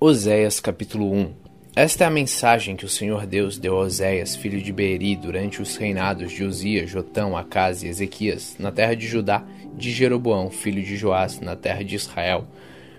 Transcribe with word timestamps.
Oséias 0.00 0.58
capítulo 0.58 1.10
1 1.10 1.32
Esta 1.74 2.04
é 2.04 2.06
a 2.06 2.10
mensagem 2.10 2.74
que 2.74 2.84
o 2.84 2.88
Senhor 2.88 3.26
Deus 3.26 3.58
deu 3.58 3.76
a 3.76 3.82
Oséias, 3.82 4.34
filho 4.34 4.60
de 4.60 4.72
Beeri, 4.72 5.14
durante 5.14 5.62
os 5.62 5.76
reinados 5.76 6.32
de 6.32 6.42
Uzias, 6.42 6.90
Jotão, 6.90 7.36
Acas 7.36 7.82
e 7.82 7.86
Ezequias, 7.86 8.56
na 8.58 8.72
terra 8.72 8.94
de 8.94 9.06
Judá, 9.06 9.44
de 9.74 9.92
Jeroboão, 9.92 10.50
filho 10.50 10.82
de 10.82 10.96
Joás, 10.96 11.40
na 11.40 11.54
terra 11.54 11.82
de 11.84 11.94
Israel. 11.94 12.44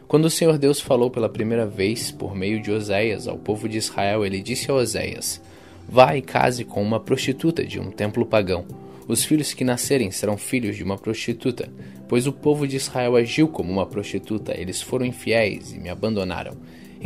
Quando 0.08 0.26
o 0.26 0.30
Senhor 0.30 0.58
Deus 0.58 0.80
falou 0.80 1.12
pela 1.12 1.30
primeira 1.30 1.68
vez, 1.68 2.12
por 2.12 2.34
meio 2.34 2.62
de 2.62 2.72
Oséias, 2.72 3.28
ao 3.28 3.38
povo 3.38 3.68
de 3.68 3.78
Israel, 3.78 4.26
ele 4.26 4.42
disse 4.42 4.72
a 4.72 4.74
Oséias: 4.74 5.42
Vá 5.88 6.16
e 6.16 6.22
case 6.22 6.64
com 6.64 6.82
uma 6.82 7.00
prostituta 7.00 7.64
de 7.64 7.80
um 7.80 7.92
templo 7.92 8.26
pagão. 8.26 8.66
Os 9.06 9.24
filhos 9.24 9.54
que 9.54 9.66
nascerem 9.66 10.10
serão 10.10 10.38
filhos 10.38 10.78
de 10.78 10.84
uma 10.84 10.98
prostituta, 10.98 11.70
pois 12.08 12.26
o 12.26 12.34
povo 12.34 12.66
de 12.68 12.78
Israel 12.78 13.16
agiu 13.16 13.48
como 13.48 13.72
uma 13.72 13.86
prostituta, 13.86 14.60
eles 14.60 14.82
foram 14.82 15.06
infiéis 15.06 15.74
e 15.74 15.78
me 15.78 15.90
abandonaram. 15.90 16.58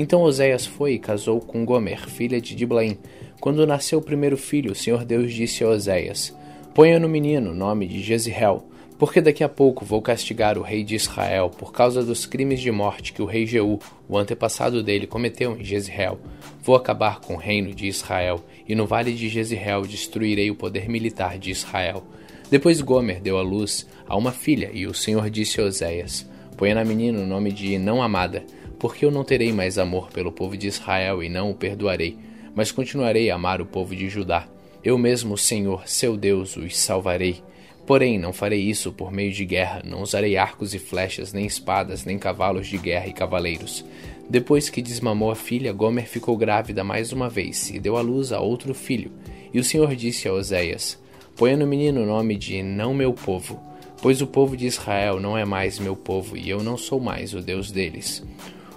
Então 0.01 0.21
Oséias 0.21 0.65
foi 0.65 0.93
e 0.93 0.97
casou 0.97 1.41
com 1.41 1.65
Gomer, 1.65 2.09
filha 2.09 2.39
de 2.39 2.55
Diblaim. 2.55 2.97
Quando 3.41 3.67
nasceu 3.67 3.99
o 3.99 4.01
primeiro 4.01 4.37
filho, 4.37 4.71
o 4.71 4.75
Senhor 4.75 5.03
Deus 5.03 5.33
disse 5.33 5.61
a 5.61 5.67
Oséias: 5.67 6.33
Ponha 6.73 6.97
no 6.97 7.09
menino 7.09 7.51
o 7.51 7.53
nome 7.53 7.85
de 7.85 8.01
Jezreel, 8.01 8.63
porque 8.97 9.19
daqui 9.19 9.43
a 9.43 9.49
pouco 9.49 9.83
vou 9.83 10.01
castigar 10.01 10.57
o 10.57 10.61
rei 10.61 10.85
de 10.85 10.95
Israel 10.95 11.49
por 11.49 11.73
causa 11.73 12.01
dos 12.01 12.25
crimes 12.25 12.61
de 12.61 12.71
morte 12.71 13.11
que 13.11 13.21
o 13.21 13.25
rei 13.25 13.45
Jeú, 13.45 13.77
o 14.07 14.17
antepassado 14.17 14.81
dele, 14.81 15.05
cometeu 15.05 15.59
em 15.59 15.65
Jezreel. 15.65 16.17
Vou 16.63 16.77
acabar 16.77 17.19
com 17.19 17.33
o 17.33 17.37
reino 17.37 17.75
de 17.75 17.85
Israel, 17.85 18.41
e 18.65 18.75
no 18.75 18.87
vale 18.87 19.11
de 19.11 19.27
Jezreel 19.27 19.81
destruirei 19.81 20.49
o 20.49 20.55
poder 20.55 20.87
militar 20.87 21.37
de 21.37 21.51
Israel. 21.51 22.05
Depois 22.49 22.79
Gomer 22.79 23.19
deu 23.19 23.37
à 23.37 23.41
luz 23.41 23.85
a 24.07 24.15
uma 24.15 24.31
filha, 24.31 24.71
e 24.73 24.87
o 24.87 24.93
Senhor 24.93 25.29
disse 25.29 25.59
a 25.59 25.65
Oséias: 25.65 26.25
Ponha 26.55 26.75
na 26.75 26.85
menina 26.85 27.19
o 27.19 27.27
nome 27.27 27.51
de 27.51 27.77
não 27.77 28.01
amada, 28.01 28.45
porque 28.79 29.05
eu 29.05 29.11
não 29.11 29.25
terei 29.25 29.51
mais 29.51 29.77
amor 29.77 30.09
pelo 30.09 30.31
povo 30.31 30.55
de 30.55 30.67
Israel 30.67 31.21
e 31.21 31.29
não 31.29 31.51
o 31.51 31.55
perdoarei, 31.55 32.17
mas 32.55 32.71
continuarei 32.71 33.29
a 33.29 33.35
amar 33.35 33.61
o 33.61 33.65
povo 33.65 33.95
de 33.95 34.09
Judá. 34.09 34.47
Eu 34.83 34.97
mesmo, 34.97 35.37
Senhor, 35.37 35.87
seu 35.87 36.15
Deus, 36.15 36.55
os 36.55 36.77
salvarei. 36.77 37.43
Porém, 37.85 38.17
não 38.17 38.31
farei 38.31 38.61
isso 38.61 38.93
por 38.93 39.11
meio 39.11 39.31
de 39.31 39.43
guerra, 39.43 39.81
não 39.83 40.01
usarei 40.01 40.37
arcos 40.37 40.73
e 40.73 40.79
flechas, 40.79 41.33
nem 41.33 41.45
espadas, 41.45 42.05
nem 42.05 42.17
cavalos 42.17 42.67
de 42.67 42.77
guerra 42.77 43.07
e 43.07 43.13
cavaleiros. 43.13 43.83
Depois 44.29 44.69
que 44.69 44.81
desmamou 44.81 45.31
a 45.31 45.35
filha, 45.35 45.73
Gomer 45.73 46.07
ficou 46.07 46.37
grávida 46.37 46.83
mais 46.83 47.11
uma 47.11 47.27
vez 47.27 47.69
e 47.71 47.79
deu 47.79 47.97
à 47.97 48.01
luz 48.01 48.31
a 48.31 48.39
outro 48.39 48.73
filho. 48.73 49.11
E 49.51 49.59
o 49.59 49.63
Senhor 49.63 49.95
disse 49.95 50.27
a 50.27 50.33
Oséias: 50.33 50.99
Ponha 51.35 51.57
no 51.57 51.65
menino 51.65 52.03
o 52.03 52.05
nome 52.05 52.35
de 52.37 52.61
Não 52.61 52.93
Meu 52.93 53.11
Povo, 53.11 53.59
pois 54.01 54.21
o 54.21 54.27
povo 54.27 54.55
de 54.55 54.67
Israel 54.67 55.19
não 55.19 55.35
é 55.35 55.43
mais 55.43 55.79
meu 55.79 55.95
povo 55.95 56.37
e 56.37 56.47
eu 56.47 56.61
não 56.61 56.77
sou 56.77 56.99
mais 56.99 57.33
o 57.33 57.41
Deus 57.41 57.71
deles. 57.71 58.23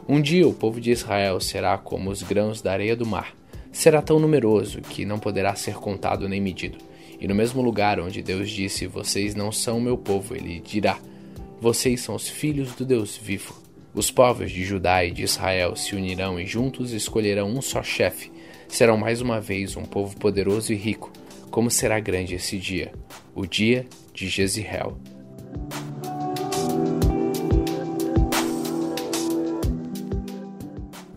Um 0.08 0.20
dia 0.20 0.48
o 0.48 0.52
povo 0.52 0.80
de 0.80 0.90
Israel 0.90 1.38
será 1.40 1.78
como 1.78 2.10
os 2.10 2.22
grãos 2.22 2.60
da 2.60 2.72
areia 2.72 2.96
do 2.96 3.06
mar. 3.06 3.34
Será 3.70 4.02
tão 4.02 4.18
numeroso 4.18 4.80
que 4.80 5.04
não 5.04 5.18
poderá 5.18 5.54
ser 5.54 5.74
contado 5.74 6.28
nem 6.28 6.40
medido. 6.40 6.78
E 7.20 7.28
no 7.28 7.36
mesmo 7.36 7.62
lugar 7.62 8.00
onde 8.00 8.20
Deus 8.20 8.50
disse: 8.50 8.86
Vocês 8.86 9.36
não 9.36 9.52
são 9.52 9.80
meu 9.80 9.96
povo, 9.96 10.34
ele 10.34 10.60
dirá: 10.60 10.98
Vocês 11.60 12.00
são 12.00 12.16
os 12.16 12.28
filhos 12.28 12.74
do 12.74 12.84
Deus 12.84 13.16
vivo. 13.16 13.62
Os 13.94 14.10
povos 14.10 14.50
de 14.50 14.64
Judá 14.64 15.04
e 15.04 15.12
de 15.12 15.22
Israel 15.22 15.76
se 15.76 15.94
unirão 15.94 16.40
e 16.40 16.46
juntos 16.46 16.92
escolherão 16.92 17.48
um 17.48 17.62
só 17.62 17.82
chefe. 17.82 18.32
Serão 18.66 18.96
mais 18.96 19.20
uma 19.20 19.40
vez 19.40 19.76
um 19.76 19.84
povo 19.84 20.16
poderoso 20.16 20.72
e 20.72 20.76
rico. 20.76 21.12
Como 21.50 21.70
será 21.70 22.00
grande 22.00 22.34
esse 22.34 22.58
dia, 22.58 22.92
o 23.34 23.46
dia 23.46 23.86
de 24.12 24.26
Jezreel. 24.28 24.98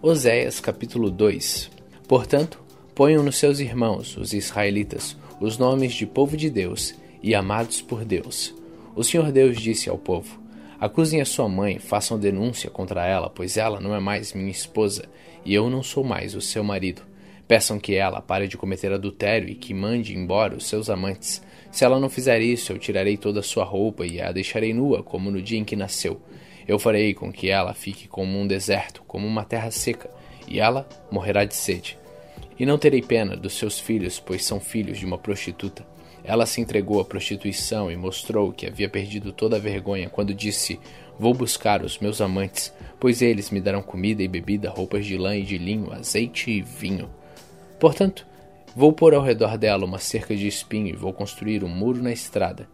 Oséias 0.07 0.59
capítulo 0.59 1.09
2 1.09 1.71
Portanto, 2.07 2.61
ponham 2.93 3.23
nos 3.23 3.37
seus 3.37 3.59
irmãos, 3.59 4.15
os 4.17 4.33
israelitas, 4.33 5.17
os 5.41 5.57
nomes 5.57 5.95
de 5.95 6.05
povo 6.05 6.37
de 6.37 6.47
Deus 6.47 6.93
e 7.23 7.33
amados 7.33 7.81
por 7.81 8.05
Deus. 8.05 8.53
O 8.95 9.03
Senhor 9.03 9.31
Deus 9.31 9.59
disse 9.59 9.89
ao 9.89 9.97
povo: 9.97 10.39
Acusem 10.79 11.21
a 11.21 11.25
sua 11.25 11.49
mãe, 11.49 11.79
façam 11.79 12.19
denúncia 12.19 12.69
contra 12.69 13.03
ela, 13.03 13.31
pois 13.31 13.57
ela 13.57 13.79
não 13.81 13.95
é 13.95 13.99
mais 13.99 14.31
minha 14.31 14.51
esposa 14.51 15.05
e 15.43 15.55
eu 15.55 15.71
não 15.71 15.81
sou 15.81 16.03
mais 16.03 16.35
o 16.35 16.39
seu 16.39 16.63
marido. 16.63 17.01
Peçam 17.47 17.79
que 17.79 17.95
ela 17.95 18.21
pare 18.21 18.47
de 18.47 18.57
cometer 18.57 18.93
adultério 18.93 19.49
e 19.49 19.55
que 19.55 19.73
mande 19.73 20.15
embora 20.15 20.55
os 20.55 20.67
seus 20.67 20.87
amantes. 20.87 21.41
Se 21.71 21.83
ela 21.83 21.99
não 21.99 22.09
fizer 22.09 22.41
isso, 22.41 22.71
eu 22.71 22.77
tirarei 22.77 23.17
toda 23.17 23.39
a 23.39 23.43
sua 23.43 23.63
roupa 23.63 24.05
e 24.05 24.21
a 24.21 24.31
deixarei 24.31 24.71
nua, 24.71 25.01
como 25.01 25.31
no 25.31 25.41
dia 25.41 25.57
em 25.57 25.65
que 25.65 25.75
nasceu. 25.75 26.21
Eu 26.67 26.79
farei 26.79 27.13
com 27.13 27.31
que 27.31 27.49
ela 27.49 27.73
fique 27.73 28.07
como 28.07 28.39
um 28.39 28.47
deserto, 28.47 29.03
como 29.07 29.27
uma 29.27 29.43
terra 29.43 29.69
seca, 29.69 30.09
e 30.47 30.59
ela 30.59 30.87
morrerá 31.11 31.45
de 31.45 31.55
sede. 31.55 31.97
E 32.57 32.65
não 32.65 32.77
terei 32.77 33.01
pena 33.01 33.35
dos 33.35 33.53
seus 33.53 33.79
filhos, 33.79 34.19
pois 34.19 34.43
são 34.43 34.59
filhos 34.59 34.97
de 34.97 35.05
uma 35.05 35.17
prostituta. 35.17 35.85
Ela 36.23 36.47
se 36.47 36.59
entregou 36.59 36.99
à 36.99 37.05
prostituição 37.05 37.91
e 37.91 37.95
mostrou 37.95 38.51
que 38.51 38.65
havia 38.65 38.89
perdido 38.89 39.31
toda 39.31 39.57
a 39.57 39.59
vergonha 39.59 40.09
quando 40.09 40.33
disse: 40.33 40.79
Vou 41.19 41.35
buscar 41.35 41.83
os 41.83 41.99
meus 41.99 42.19
amantes, 42.19 42.73
pois 42.99 43.21
eles 43.21 43.51
me 43.51 43.61
darão 43.61 43.83
comida 43.83 44.23
e 44.23 44.27
bebida, 44.27 44.69
roupas 44.69 45.05
de 45.05 45.17
lã 45.17 45.35
e 45.35 45.43
de 45.43 45.57
linho, 45.59 45.93
azeite 45.93 46.49
e 46.49 46.61
vinho. 46.61 47.09
Portanto, 47.79 48.25
vou 48.75 48.91
pôr 48.91 49.13
ao 49.13 49.21
redor 49.21 49.55
dela 49.55 49.85
uma 49.85 49.99
cerca 49.99 50.35
de 50.35 50.47
espinho 50.47 50.87
e 50.87 50.93
vou 50.93 51.13
construir 51.13 51.63
um 51.63 51.69
muro 51.69 52.01
na 52.01 52.11
estrada, 52.11 52.67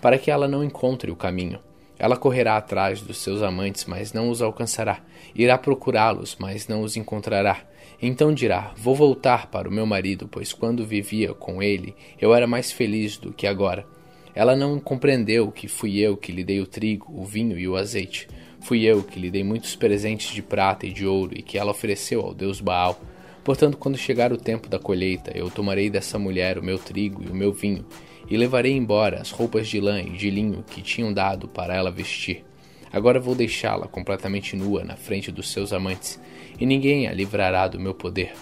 para 0.00 0.16
que 0.16 0.30
ela 0.30 0.48
não 0.48 0.64
encontre 0.64 1.10
o 1.10 1.16
caminho. 1.16 1.60
Ela 1.98 2.16
correrá 2.16 2.56
atrás 2.56 3.00
dos 3.00 3.18
seus 3.18 3.42
amantes, 3.42 3.84
mas 3.84 4.12
não 4.12 4.28
os 4.28 4.42
alcançará. 4.42 5.00
Irá 5.34 5.56
procurá-los, 5.56 6.36
mas 6.38 6.66
não 6.66 6.82
os 6.82 6.96
encontrará. 6.96 7.62
Então 8.02 8.34
dirá: 8.34 8.72
Vou 8.76 8.94
voltar 8.94 9.46
para 9.46 9.68
o 9.68 9.72
meu 9.72 9.86
marido, 9.86 10.28
pois 10.28 10.52
quando 10.52 10.84
vivia 10.84 11.32
com 11.32 11.62
ele 11.62 11.94
eu 12.20 12.34
era 12.34 12.46
mais 12.46 12.72
feliz 12.72 13.16
do 13.16 13.32
que 13.32 13.46
agora. 13.46 13.86
Ela 14.34 14.56
não 14.56 14.80
compreendeu 14.80 15.52
que 15.52 15.68
fui 15.68 15.98
eu 15.98 16.16
que 16.16 16.32
lhe 16.32 16.42
dei 16.42 16.60
o 16.60 16.66
trigo, 16.66 17.06
o 17.16 17.24
vinho 17.24 17.56
e 17.56 17.68
o 17.68 17.76
azeite. 17.76 18.26
Fui 18.60 18.82
eu 18.82 19.02
que 19.02 19.20
lhe 19.20 19.30
dei 19.30 19.44
muitos 19.44 19.76
presentes 19.76 20.34
de 20.34 20.42
prata 20.42 20.86
e 20.86 20.92
de 20.92 21.06
ouro 21.06 21.38
e 21.38 21.42
que 21.42 21.56
ela 21.56 21.70
ofereceu 21.70 22.20
ao 22.20 22.34
deus 22.34 22.60
Baal. 22.60 23.00
Portanto, 23.44 23.76
quando 23.76 23.96
chegar 23.96 24.32
o 24.32 24.38
tempo 24.38 24.68
da 24.68 24.78
colheita, 24.78 25.30
eu 25.36 25.50
tomarei 25.50 25.88
dessa 25.88 26.18
mulher 26.18 26.58
o 26.58 26.64
meu 26.64 26.78
trigo 26.78 27.22
e 27.22 27.28
o 27.28 27.34
meu 27.34 27.52
vinho 27.52 27.84
e 28.28 28.36
levarei 28.36 28.72
embora 28.72 29.20
as 29.20 29.30
roupas 29.30 29.68
de 29.68 29.80
lã 29.80 30.00
e 30.00 30.10
de 30.10 30.30
linho 30.30 30.64
que 30.68 30.82
tinham 30.82 31.12
dado 31.12 31.48
para 31.48 31.74
ela 31.74 31.90
vestir. 31.90 32.44
Agora 32.92 33.18
vou 33.18 33.34
deixá-la 33.34 33.88
completamente 33.88 34.54
nua 34.54 34.84
na 34.84 34.96
frente 34.96 35.32
dos 35.32 35.50
seus 35.50 35.72
amantes, 35.72 36.20
e 36.60 36.64
ninguém 36.64 37.08
a 37.08 37.12
livrará 37.12 37.66
do 37.66 37.80
meu 37.80 37.92
poder. 37.92 38.32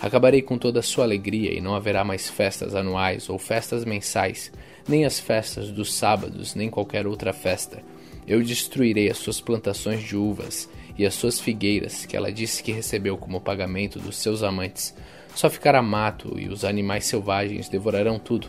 Acabarei 0.00 0.40
com 0.40 0.56
toda 0.56 0.80
a 0.80 0.82
sua 0.82 1.04
alegria, 1.04 1.52
e 1.52 1.60
não 1.60 1.74
haverá 1.74 2.02
mais 2.04 2.26
festas 2.26 2.74
anuais 2.74 3.28
ou 3.28 3.38
festas 3.38 3.84
mensais, 3.84 4.50
nem 4.88 5.04
as 5.04 5.20
festas 5.20 5.70
dos 5.70 5.92
sábados, 5.92 6.54
nem 6.54 6.70
qualquer 6.70 7.06
outra 7.06 7.34
festa. 7.34 7.82
Eu 8.26 8.42
destruirei 8.42 9.10
as 9.10 9.18
suas 9.18 9.40
plantações 9.40 10.02
de 10.02 10.16
uvas 10.16 10.70
e 10.96 11.04
as 11.04 11.14
suas 11.14 11.38
figueiras, 11.38 12.06
que 12.06 12.16
ela 12.16 12.32
disse 12.32 12.62
que 12.62 12.72
recebeu 12.72 13.18
como 13.18 13.40
pagamento 13.40 13.98
dos 13.98 14.16
seus 14.16 14.42
amantes. 14.42 14.94
Só 15.34 15.50
ficará 15.50 15.82
mato, 15.82 16.38
e 16.38 16.48
os 16.48 16.64
animais 16.64 17.04
selvagens 17.04 17.68
devorarão 17.68 18.18
tudo 18.18 18.48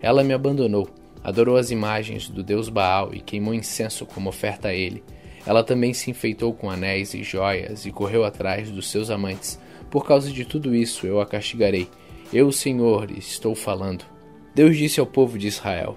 ela 0.00 0.22
me 0.22 0.32
abandonou, 0.32 0.88
adorou 1.22 1.56
as 1.56 1.70
imagens 1.70 2.28
do 2.28 2.42
deus 2.42 2.68
Baal 2.68 3.14
e 3.14 3.20
queimou 3.20 3.54
incenso 3.54 4.06
como 4.06 4.28
oferta 4.28 4.68
a 4.68 4.74
ele. 4.74 5.02
Ela 5.46 5.62
também 5.62 5.94
se 5.94 6.10
enfeitou 6.10 6.52
com 6.52 6.70
anéis 6.70 7.14
e 7.14 7.22
joias 7.22 7.86
e 7.86 7.92
correu 7.92 8.24
atrás 8.24 8.70
dos 8.70 8.90
seus 8.90 9.10
amantes. 9.10 9.58
Por 9.90 10.04
causa 10.04 10.30
de 10.30 10.44
tudo 10.44 10.74
isso 10.74 11.06
eu 11.06 11.20
a 11.20 11.26
castigarei. 11.26 11.88
Eu, 12.32 12.50
Senhor, 12.50 13.10
estou 13.10 13.54
falando. 13.54 14.04
Deus 14.54 14.76
disse 14.76 14.98
ao 14.98 15.06
povo 15.06 15.38
de 15.38 15.46
Israel: 15.46 15.96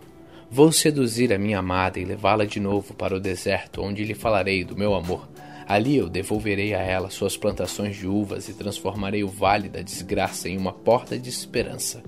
Vou 0.51 0.71
seduzir 0.71 1.31
a 1.31 1.37
minha 1.37 1.59
amada 1.59 1.99
e 1.99 2.05
levá-la 2.05 2.45
de 2.45 2.59
novo 2.59 2.93
para 2.93 3.15
o 3.15 3.19
deserto, 3.19 3.81
onde 3.81 4.03
lhe 4.03 4.13
falarei 4.13 4.63
do 4.63 4.77
meu 4.77 4.93
amor. 4.93 5.27
Ali 5.67 5.97
eu 5.97 6.09
devolverei 6.09 6.73
a 6.73 6.79
ela 6.79 7.11
suas 7.11 7.37
plantações 7.37 7.95
de 7.95 8.07
uvas 8.07 8.49
e 8.49 8.53
transformarei 8.53 9.23
o 9.23 9.27
vale 9.27 9.69
da 9.69 9.83
desgraça 9.83 10.49
em 10.49 10.57
uma 10.57 10.73
porta 10.73 11.17
de 11.17 11.29
esperança. 11.29 12.01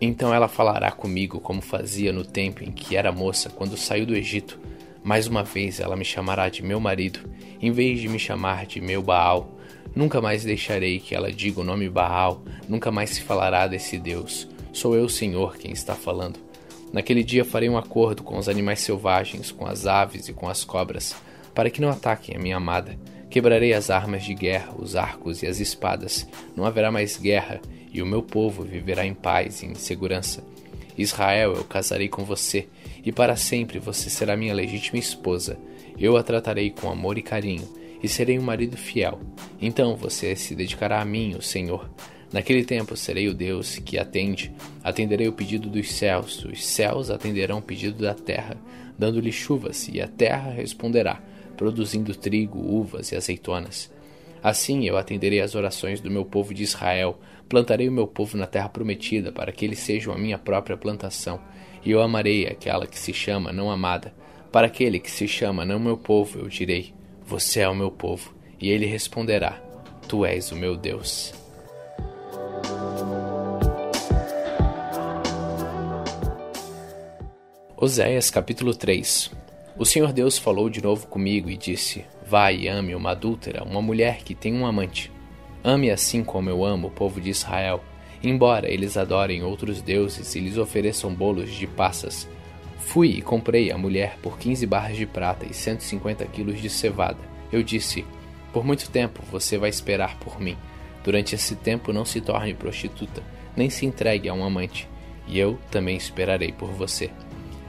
Então 0.00 0.34
ela 0.34 0.48
falará 0.48 0.90
comigo 0.90 1.40
como 1.40 1.62
fazia 1.62 2.12
no 2.12 2.24
tempo 2.24 2.62
em 2.62 2.70
que 2.70 2.96
era 2.96 3.10
moça 3.10 3.48
quando 3.48 3.76
saiu 3.76 4.04
do 4.04 4.14
Egito. 4.14 4.58
Mais 5.02 5.26
uma 5.26 5.42
vez 5.42 5.80
ela 5.80 5.96
me 5.96 6.04
chamará 6.04 6.48
de 6.48 6.62
meu 6.62 6.78
marido, 6.78 7.20
em 7.60 7.70
vez 7.70 8.00
de 8.00 8.08
me 8.08 8.18
chamar 8.18 8.66
de 8.66 8.80
meu 8.80 9.00
Baal. 9.02 9.56
Nunca 9.94 10.20
mais 10.20 10.44
deixarei 10.44 11.00
que 11.00 11.14
ela 11.14 11.32
diga 11.32 11.60
o 11.60 11.64
nome 11.64 11.88
Baal, 11.88 12.42
nunca 12.68 12.90
mais 12.90 13.10
se 13.10 13.22
falará 13.22 13.66
desse 13.66 13.98
Deus. 13.98 14.46
Sou 14.72 14.94
eu, 14.94 15.08
Senhor, 15.08 15.56
quem 15.56 15.72
está 15.72 15.94
falando. 15.94 16.38
Naquele 16.92 17.24
dia 17.24 17.44
farei 17.44 17.68
um 17.68 17.78
acordo 17.78 18.22
com 18.22 18.36
os 18.36 18.48
animais 18.48 18.80
selvagens, 18.80 19.50
com 19.50 19.66
as 19.66 19.86
aves 19.86 20.28
e 20.28 20.34
com 20.34 20.48
as 20.48 20.64
cobras, 20.64 21.16
para 21.54 21.70
que 21.70 21.80
não 21.80 21.88
ataquem 21.88 22.36
a 22.36 22.38
minha 22.38 22.58
amada. 22.58 22.98
Quebrarei 23.30 23.72
as 23.72 23.88
armas 23.90 24.24
de 24.24 24.34
guerra, 24.34 24.74
os 24.78 24.94
arcos 24.94 25.42
e 25.42 25.46
as 25.46 25.60
espadas. 25.60 26.28
Não 26.54 26.64
haverá 26.64 26.92
mais 26.92 27.16
guerra, 27.16 27.60
e 27.96 28.02
o 28.02 28.06
meu 28.06 28.22
povo 28.22 28.62
viverá 28.62 29.06
em 29.06 29.14
paz 29.14 29.62
e 29.62 29.66
em 29.66 29.74
segurança. 29.74 30.44
Israel, 30.98 31.54
eu 31.54 31.64
casarei 31.64 32.08
com 32.08 32.24
você, 32.24 32.68
e 33.02 33.10
para 33.10 33.36
sempre 33.36 33.78
você 33.78 34.10
será 34.10 34.36
minha 34.36 34.52
legítima 34.52 34.98
esposa. 34.98 35.58
Eu 35.98 36.14
a 36.14 36.22
tratarei 36.22 36.70
com 36.70 36.90
amor 36.90 37.16
e 37.16 37.22
carinho, 37.22 37.66
e 38.02 38.06
serei 38.06 38.38
um 38.38 38.42
marido 38.42 38.76
fiel. 38.76 39.18
Então 39.58 39.96
você 39.96 40.36
se 40.36 40.54
dedicará 40.54 41.00
a 41.00 41.06
mim, 41.06 41.34
o 41.36 41.42
Senhor. 41.42 41.88
Naquele 42.30 42.64
tempo 42.64 42.94
serei 42.98 43.28
o 43.28 43.34
Deus 43.34 43.78
que 43.78 43.98
atende, 43.98 44.52
atenderei 44.84 45.26
o 45.26 45.32
pedido 45.32 45.70
dos 45.70 45.90
céus, 45.90 46.44
os 46.44 46.66
céus 46.66 47.08
atenderão 47.08 47.58
o 47.58 47.62
pedido 47.62 48.02
da 48.02 48.12
terra, 48.12 48.58
dando-lhe 48.98 49.32
chuvas, 49.32 49.88
e 49.88 50.02
a 50.02 50.08
terra 50.08 50.50
responderá, 50.50 51.22
produzindo 51.56 52.14
trigo, 52.14 52.58
uvas 52.58 53.10
e 53.10 53.16
azeitonas. 53.16 53.90
Assim 54.46 54.86
eu 54.86 54.96
atenderei 54.96 55.40
às 55.40 55.56
orações 55.56 56.00
do 56.00 56.08
meu 56.08 56.24
povo 56.24 56.54
de 56.54 56.62
Israel, 56.62 57.18
plantarei 57.48 57.88
o 57.88 57.92
meu 57.92 58.06
povo 58.06 58.36
na 58.36 58.46
terra 58.46 58.68
prometida, 58.68 59.32
para 59.32 59.50
que 59.50 59.64
eles 59.64 59.80
sejam 59.80 60.14
a 60.14 60.16
minha 60.16 60.38
própria 60.38 60.76
plantação, 60.76 61.40
e 61.84 61.90
eu 61.90 62.00
amarei 62.00 62.46
aquela 62.46 62.86
que 62.86 62.96
se 62.96 63.12
chama 63.12 63.52
não 63.52 63.72
amada. 63.72 64.14
Para 64.52 64.68
aquele 64.68 65.00
que 65.00 65.10
se 65.10 65.26
chama 65.26 65.64
não 65.64 65.80
meu 65.80 65.96
povo, 65.96 66.38
eu 66.38 66.46
direi: 66.46 66.94
Você 67.24 67.58
é 67.58 67.68
o 67.68 67.74
meu 67.74 67.90
povo. 67.90 68.36
E 68.60 68.70
ele 68.70 68.86
responderá: 68.86 69.60
Tu 70.06 70.24
és 70.24 70.52
o 70.52 70.54
meu 70.54 70.76
Deus. 70.76 71.34
Oséias 77.76 78.30
capítulo 78.30 78.72
3 78.72 79.32
O 79.76 79.84
Senhor 79.84 80.12
Deus 80.12 80.38
falou 80.38 80.70
de 80.70 80.80
novo 80.80 81.08
comigo 81.08 81.50
e 81.50 81.56
disse: 81.56 82.04
Vai 82.28 82.56
e 82.56 82.68
ame 82.68 82.92
uma 82.92 83.12
adúltera, 83.12 83.62
uma 83.62 83.80
mulher 83.80 84.24
que 84.24 84.34
tem 84.34 84.52
um 84.52 84.66
amante. 84.66 85.12
Ame 85.62 85.92
assim 85.92 86.24
como 86.24 86.50
eu 86.50 86.64
amo 86.64 86.88
o 86.88 86.90
povo 86.90 87.20
de 87.20 87.30
Israel, 87.30 87.82
embora 88.20 88.68
eles 88.68 88.96
adorem 88.96 89.44
outros 89.44 89.80
deuses 89.80 90.34
e 90.34 90.40
lhes 90.40 90.58
ofereçam 90.58 91.14
bolos 91.14 91.52
de 91.52 91.68
passas. 91.68 92.28
Fui 92.80 93.10
e 93.10 93.22
comprei 93.22 93.70
a 93.70 93.78
mulher 93.78 94.18
por 94.20 94.38
15 94.38 94.66
barras 94.66 94.96
de 94.96 95.06
prata 95.06 95.46
e 95.46 95.54
150 95.54 96.24
quilos 96.26 96.60
de 96.60 96.68
cevada. 96.68 97.18
Eu 97.52 97.62
disse: 97.62 98.04
Por 98.52 98.64
muito 98.64 98.90
tempo 98.90 99.22
você 99.30 99.56
vai 99.56 99.70
esperar 99.70 100.18
por 100.18 100.40
mim. 100.40 100.56
Durante 101.04 101.36
esse 101.36 101.54
tempo 101.54 101.92
não 101.92 102.04
se 102.04 102.20
torne 102.20 102.54
prostituta, 102.54 103.22
nem 103.56 103.70
se 103.70 103.86
entregue 103.86 104.28
a 104.28 104.34
um 104.34 104.44
amante, 104.44 104.88
e 105.28 105.38
eu 105.38 105.58
também 105.70 105.96
esperarei 105.96 106.50
por 106.50 106.70
você. 106.72 107.08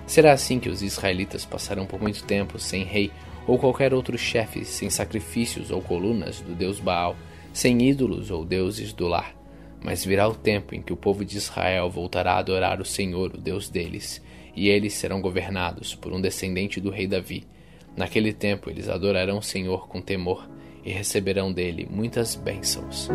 Será 0.07 0.31
assim 0.31 0.59
que 0.59 0.69
os 0.69 0.81
israelitas 0.81 1.45
passarão 1.45 1.85
por 1.85 2.01
muito 2.01 2.23
tempo 2.23 2.57
sem 2.57 2.83
rei 2.83 3.11
ou 3.47 3.57
qualquer 3.57 3.93
outro 3.93 4.17
chefe, 4.17 4.65
sem 4.65 4.89
sacrifícios 4.89 5.71
ou 5.71 5.81
colunas 5.81 6.41
do 6.41 6.53
deus 6.53 6.79
Baal, 6.79 7.15
sem 7.53 7.81
ídolos 7.81 8.29
ou 8.29 8.43
deuses 8.43 8.91
do 8.91 9.07
lar. 9.07 9.33
Mas 9.81 10.03
virá 10.03 10.27
o 10.27 10.35
tempo 10.35 10.75
em 10.75 10.81
que 10.81 10.91
o 10.91 10.97
povo 10.97 11.23
de 11.23 11.37
Israel 11.37 11.89
voltará 11.89 12.33
a 12.33 12.39
adorar 12.39 12.81
o 12.81 12.85
Senhor, 12.85 13.33
o 13.33 13.37
Deus 13.37 13.69
deles, 13.69 14.21
e 14.55 14.67
eles 14.67 14.93
serão 14.93 15.21
governados 15.21 15.95
por 15.95 16.11
um 16.11 16.19
descendente 16.19 16.81
do 16.81 16.89
rei 16.89 17.07
Davi. 17.07 17.47
Naquele 17.95 18.33
tempo 18.33 18.69
eles 18.69 18.89
adorarão 18.89 19.37
o 19.37 19.43
Senhor 19.43 19.87
com 19.87 20.01
temor 20.01 20.47
e 20.83 20.91
receberão 20.91 21.51
dele 21.51 21.87
muitas 21.89 22.35
bênçãos. 22.35 23.09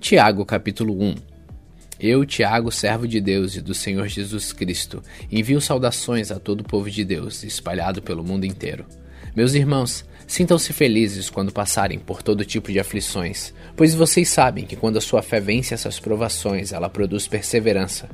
Tiago 0.00 0.44
capítulo 0.44 1.00
1 1.00 1.39
eu, 2.00 2.24
Tiago, 2.24 2.72
servo 2.72 3.06
de 3.06 3.20
Deus 3.20 3.54
e 3.56 3.60
do 3.60 3.74
Senhor 3.74 4.08
Jesus 4.08 4.52
Cristo, 4.52 5.02
envio 5.30 5.60
saudações 5.60 6.30
a 6.30 6.40
todo 6.40 6.62
o 6.62 6.64
povo 6.64 6.90
de 6.90 7.04
Deus, 7.04 7.44
espalhado 7.44 8.00
pelo 8.00 8.24
mundo 8.24 8.46
inteiro. 8.46 8.86
Meus 9.34 9.54
irmãos, 9.54 10.04
sintam-se 10.26 10.72
felizes 10.72 11.30
quando 11.30 11.52
passarem 11.52 12.00
por 12.00 12.20
todo 12.20 12.44
tipo 12.44 12.72
de 12.72 12.80
aflições, 12.80 13.54
pois 13.76 13.94
vocês 13.94 14.28
sabem 14.28 14.64
que 14.64 14.74
quando 14.74 14.96
a 14.96 15.00
sua 15.00 15.22
fé 15.22 15.38
vence 15.38 15.72
essas 15.72 16.00
provações, 16.00 16.72
ela 16.72 16.88
produz 16.88 17.28
perseverança. 17.28 18.08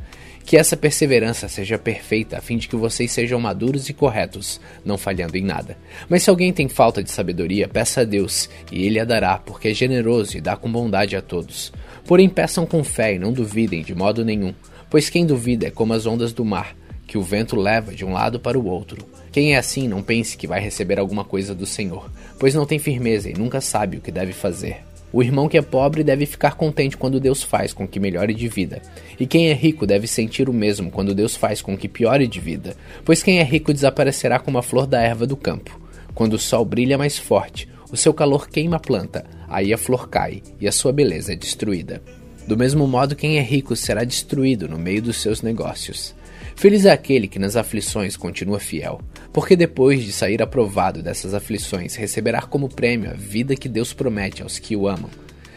Que 0.44 0.58
essa 0.58 0.76
perseverança 0.76 1.48
seja 1.48 1.78
perfeita, 1.78 2.36
a 2.36 2.40
fim 2.42 2.58
de 2.58 2.68
que 2.68 2.76
vocês 2.76 3.10
sejam 3.10 3.40
maduros 3.40 3.88
e 3.88 3.94
corretos, 3.94 4.60
não 4.84 4.98
falhando 4.98 5.38
em 5.38 5.42
nada. 5.42 5.78
Mas 6.06 6.22
se 6.22 6.28
alguém 6.28 6.52
tem 6.52 6.68
falta 6.68 7.02
de 7.02 7.10
sabedoria, 7.10 7.66
peça 7.66 8.02
a 8.02 8.04
Deus, 8.04 8.48
e 8.70 8.84
ele 8.84 9.00
a 9.00 9.04
dará, 9.04 9.38
porque 9.38 9.68
é 9.68 9.74
generoso 9.74 10.36
e 10.36 10.40
dá 10.40 10.54
com 10.54 10.70
bondade 10.70 11.16
a 11.16 11.22
todos. 11.22 11.72
Porém, 12.04 12.28
peçam 12.28 12.66
com 12.66 12.84
fé 12.84 13.14
e 13.14 13.18
não 13.18 13.32
duvidem 13.32 13.82
de 13.82 13.94
modo 13.94 14.22
nenhum, 14.22 14.54
pois 14.90 15.08
quem 15.08 15.24
duvida 15.24 15.66
é 15.66 15.70
como 15.70 15.94
as 15.94 16.04
ondas 16.04 16.32
do 16.32 16.44
mar, 16.44 16.76
que 17.06 17.16
o 17.16 17.22
vento 17.22 17.56
leva 17.56 17.94
de 17.94 18.04
um 18.04 18.12
lado 18.12 18.40
para 18.40 18.58
o 18.58 18.66
outro. 18.66 19.06
Quem 19.30 19.54
é 19.54 19.58
assim 19.58 19.86
não 19.86 20.02
pense 20.02 20.36
que 20.36 20.46
vai 20.46 20.60
receber 20.60 20.98
alguma 20.98 21.24
coisa 21.24 21.54
do 21.54 21.66
Senhor, 21.66 22.10
pois 22.38 22.54
não 22.54 22.66
tem 22.66 22.78
firmeza 22.78 23.30
e 23.30 23.34
nunca 23.34 23.60
sabe 23.60 23.98
o 23.98 24.00
que 24.00 24.10
deve 24.10 24.32
fazer. 24.32 24.78
O 25.12 25.22
irmão 25.22 25.48
que 25.48 25.56
é 25.56 25.62
pobre 25.62 26.02
deve 26.02 26.26
ficar 26.26 26.56
contente 26.56 26.96
quando 26.96 27.20
Deus 27.20 27.42
faz 27.42 27.72
com 27.72 27.86
que 27.86 28.00
melhore 28.00 28.34
de 28.34 28.48
vida. 28.48 28.82
E 29.18 29.26
quem 29.26 29.48
é 29.48 29.54
rico 29.54 29.86
deve 29.86 30.06
sentir 30.06 30.48
o 30.48 30.52
mesmo 30.52 30.90
quando 30.90 31.14
Deus 31.14 31.36
faz 31.36 31.62
com 31.62 31.76
que 31.76 31.88
piore 31.88 32.26
de 32.26 32.40
vida, 32.40 32.76
pois 33.04 33.22
quem 33.22 33.38
é 33.38 33.44
rico 33.44 33.72
desaparecerá 33.72 34.38
como 34.38 34.58
a 34.58 34.62
flor 34.62 34.86
da 34.86 35.00
erva 35.00 35.26
do 35.26 35.36
campo. 35.36 35.80
Quando 36.14 36.34
o 36.34 36.38
sol 36.38 36.64
brilha 36.64 36.98
mais 36.98 37.16
forte, 37.18 37.68
o 37.92 37.96
seu 37.96 38.12
calor 38.12 38.48
queima 38.48 38.76
a 38.76 38.80
planta, 38.80 39.24
aí 39.48 39.72
a 39.72 39.78
flor 39.78 40.08
cai 40.08 40.42
e 40.60 40.66
a 40.66 40.72
sua 40.72 40.92
beleza 40.92 41.32
é 41.32 41.36
destruída. 41.36 42.02
Do 42.48 42.56
mesmo 42.56 42.86
modo, 42.86 43.14
quem 43.14 43.38
é 43.38 43.42
rico 43.42 43.76
será 43.76 44.02
destruído 44.02 44.68
no 44.68 44.78
meio 44.78 45.02
dos 45.02 45.20
seus 45.20 45.42
negócios. 45.42 46.15
Feliz 46.56 46.86
é 46.86 46.90
aquele 46.90 47.28
que 47.28 47.38
nas 47.38 47.54
aflições 47.54 48.16
continua 48.16 48.58
fiel, 48.58 48.98
porque 49.30 49.54
depois 49.54 50.02
de 50.02 50.10
sair 50.10 50.40
aprovado 50.40 51.02
dessas 51.02 51.34
aflições, 51.34 51.96
receberá 51.96 52.40
como 52.40 52.66
prêmio 52.66 53.10
a 53.10 53.12
vida 53.12 53.54
que 53.54 53.68
Deus 53.68 53.92
promete 53.92 54.42
aos 54.42 54.58
que 54.58 54.74
o 54.74 54.88
amam. 54.88 55.10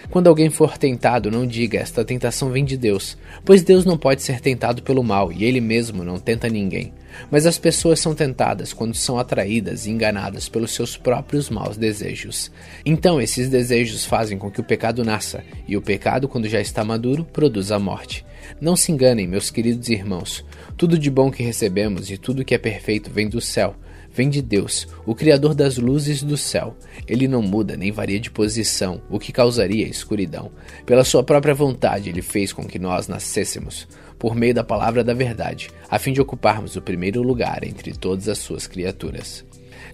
Quando 0.10 0.28
alguém 0.28 0.50
for 0.50 0.78
tentado, 0.78 1.31
não 1.31 1.48
diga 1.48 1.80
esta 1.80 2.04
tentação 2.04 2.50
vem 2.50 2.66
de 2.66 2.75
Deus, 2.75 3.18
pois 3.46 3.63
Deus 3.63 3.86
não 3.86 3.98
pode 3.98 4.22
ser 4.22 4.42
tentado 4.42 4.84
pelo 4.84 5.01
mal 5.01 5.31
e 5.31 5.46
ele 5.46 5.62
mesmo 5.62 6.04
não 6.04 6.19
tenta 6.19 6.50
ninguém. 6.50 6.92
Mas 7.31 7.46
as 7.46 7.57
pessoas 7.57 8.01
são 8.01 8.13
tentadas 8.13 8.74
quando 8.74 8.94
são 8.94 9.18
atraídas 9.18 9.86
e 9.86 9.92
enganadas 9.92 10.50
pelos 10.50 10.74
seus 10.74 10.98
próprios 10.98 11.50
maus 11.50 11.78
desejos. 11.78 12.51
Então, 12.86 13.22
esses 13.22 13.48
desejos 13.50 14.04
fazem 14.04 14.38
com 14.38 14.51
que 14.51 14.60
o 14.60 14.66
pecado 14.66 15.06
nasça, 15.06 15.46
e 15.66 15.78
o 15.78 15.81
pecado, 15.81 16.28
quando 16.28 16.50
já 16.50 16.60
está 16.60 16.84
maduro, 16.84 17.24
produz 17.24 17.72
a 17.72 17.80
morte. 17.80 18.25
Não 18.60 18.75
se 18.75 18.92
enganem, 18.92 19.28
meus 19.28 19.50
queridos 19.50 19.90
irmãos. 19.90 20.46
Tudo 20.78 20.98
de 20.98 21.10
bom 21.10 21.30
que 21.31 21.44
recebemos 21.44 22.10
e 22.10 22.18
tudo 22.18 22.46
que 22.46 22.56
é 22.56 22.57
perfeito 22.57 23.10
vem 23.10 23.28
do 23.28 23.42
céu 23.42 23.75
vem 24.12 24.30
de 24.30 24.42
Deus, 24.42 24.88
o 25.06 25.16
Criador 25.16 25.54
das 25.54 25.78
luzes 25.78 26.24
do 26.24 26.36
céu. 26.36 26.75
Ele 27.07 27.28
não 27.28 27.42
muda 27.42 27.78
nem 27.78 27.92
varia 27.92 28.19
de 28.19 28.30
posição, 28.30 29.01
o 29.10 29.19
que 29.19 29.31
causaria 29.31 29.88
escuridão. 29.88 30.51
Pela 30.86 31.04
sua 31.04 31.24
própria 31.24 31.54
vontade, 31.54 32.10
ele 32.10 32.22
fez 32.22 32.51
com 32.51 32.66
que 32.66 32.80
nós 32.80 33.07
nascêssemos, 33.07 33.88
por 34.18 34.36
meio 34.36 34.54
da 34.54 34.63
palavra 34.63 35.04
da 35.04 35.13
verdade, 35.13 35.69
a 35.90 35.98
fim 35.98 36.12
de 36.12 36.22
ocuparmos 36.22 36.75
o 36.75 36.82
primeiro 36.82 37.22
lugar 37.22 37.63
entre 37.63 37.94
todas 37.94 38.27
as 38.27 38.39
suas 38.39 38.68
criaturas. 38.68 39.46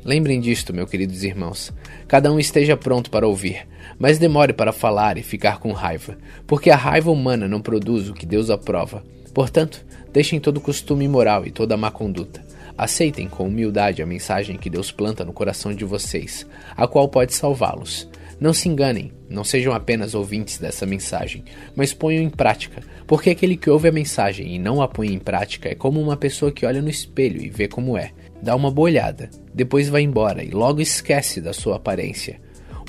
Lembrem 0.05 0.39
disto, 0.39 0.71
meus 0.71 0.87
queridos 0.87 1.23
irmãos. 1.23 1.73
Cada 2.07 2.31
um 2.31 2.39
esteja 2.39 2.77
pronto 2.77 3.09
para 3.09 3.27
ouvir, 3.27 3.67
mas 3.97 4.19
demore 4.19 4.53
para 4.53 4.71
falar 4.71 5.17
e 5.17 5.23
ficar 5.23 5.57
com 5.57 5.71
raiva, 5.71 6.15
porque 6.45 6.69
a 6.69 6.75
raiva 6.75 7.09
humana 7.09 7.47
não 7.47 7.59
produz 7.59 8.07
o 8.07 8.13
que 8.13 8.23
Deus 8.23 8.51
aprova. 8.51 9.03
Portanto, 9.33 9.83
deixem 10.13 10.39
todo 10.39 10.61
costume 10.61 11.05
imoral 11.05 11.43
e 11.47 11.49
toda 11.49 11.75
má 11.75 11.89
conduta. 11.89 12.45
Aceitem 12.77 13.27
com 13.27 13.47
humildade 13.47 14.03
a 14.03 14.05
mensagem 14.05 14.57
que 14.57 14.69
Deus 14.69 14.91
planta 14.91 15.25
no 15.25 15.33
coração 15.33 15.73
de 15.73 15.83
vocês, 15.83 16.45
a 16.77 16.87
qual 16.87 17.09
pode 17.09 17.33
salvá-los. 17.33 18.07
Não 18.39 18.53
se 18.53 18.69
enganem, 18.69 19.11
não 19.27 19.43
sejam 19.43 19.73
apenas 19.73 20.13
ouvintes 20.13 20.59
dessa 20.59 20.85
mensagem, 20.85 21.43
mas 21.75 21.93
ponham 21.93 22.21
em 22.21 22.29
prática, 22.29 22.83
porque 23.07 23.31
aquele 23.31 23.57
que 23.57 23.71
ouve 23.71 23.87
a 23.87 23.93
mensagem 23.93 24.53
e 24.53 24.59
não 24.59 24.83
a 24.83 24.87
põe 24.87 25.11
em 25.11 25.17
prática 25.17 25.69
é 25.69 25.73
como 25.73 25.99
uma 25.99 26.17
pessoa 26.17 26.51
que 26.51 26.65
olha 26.65 26.81
no 26.81 26.89
espelho 26.89 27.41
e 27.41 27.49
vê 27.49 27.67
como 27.67 27.97
é, 27.97 28.11
dá 28.41 28.55
uma 28.55 28.71
boa 28.71 28.85
olhada, 28.85 29.29
depois 29.53 29.89
vai 29.89 30.01
embora 30.01 30.43
e 30.43 30.51
logo 30.51 30.81
esquece 30.81 31.41
da 31.41 31.53
sua 31.53 31.77
aparência. 31.77 32.39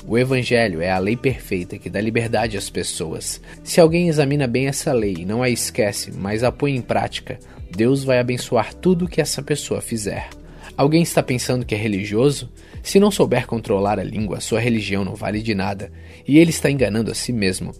O 0.05 0.17
Evangelho 0.17 0.81
é 0.81 0.89
a 0.89 0.99
lei 0.99 1.17
perfeita 1.17 1.77
que 1.77 1.89
dá 1.89 1.99
liberdade 1.99 2.57
às 2.57 2.69
pessoas. 2.69 3.41
Se 3.63 3.81
alguém 3.81 4.07
examina 4.07 4.47
bem 4.47 4.67
essa 4.67 4.93
lei 4.93 5.17
e 5.19 5.25
não 5.25 5.43
a 5.43 5.49
esquece, 5.49 6.11
mas 6.11 6.43
a 6.43 6.51
põe 6.51 6.75
em 6.75 6.81
prática, 6.81 7.37
Deus 7.69 8.05
vai 8.05 8.17
abençoar 8.17 8.73
tudo 8.73 9.07
que 9.07 9.19
essa 9.19 9.41
pessoa 9.41 9.81
fizer. 9.81 10.29
Alguém 10.77 11.01
está 11.01 11.21
pensando 11.21 11.65
que 11.65 11.75
é 11.75 11.77
religioso? 11.77 12.49
Se 12.81 12.99
não 12.99 13.11
souber 13.11 13.45
controlar 13.45 13.99
a 13.99 14.03
língua, 14.03 14.39
sua 14.39 14.59
religião 14.59 15.03
não 15.03 15.15
vale 15.15 15.41
de 15.41 15.53
nada, 15.53 15.91
e 16.25 16.37
ele 16.37 16.51
está 16.51 16.71
enganando 16.71 17.11
a 17.11 17.15
si 17.15 17.33
mesmo. 17.33 17.73